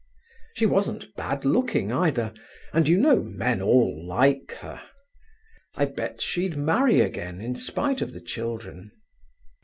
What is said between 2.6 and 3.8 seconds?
and you know men